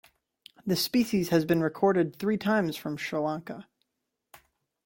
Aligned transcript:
The 0.65 0.75
species 0.75 1.29
has 1.29 1.45
been 1.45 1.61
recorded 1.61 2.15
three 2.17 2.35
times 2.39 2.75
from 2.75 2.97
Sri 2.97 3.19
Lanka. 3.19 3.67